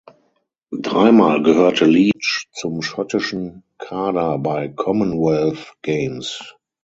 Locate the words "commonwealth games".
4.67-6.55